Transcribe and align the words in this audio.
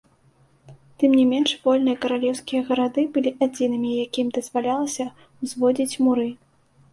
Тым 1.01 1.11
не 1.19 1.25
менш, 1.33 1.51
вольныя 1.65 1.97
каралеўскія 2.05 2.61
гарады 2.69 3.01
былі 3.19 3.31
адзінымі, 3.47 3.91
якім 4.05 4.33
дазвалялася 4.39 5.05
ўзводзіць 5.41 5.99
муры. 6.09 6.27